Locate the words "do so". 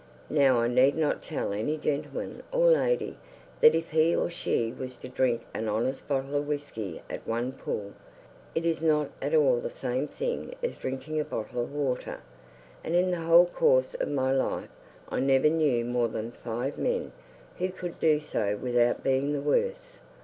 17.99-18.57